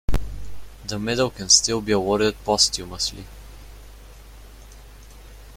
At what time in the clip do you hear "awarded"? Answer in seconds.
1.91-2.43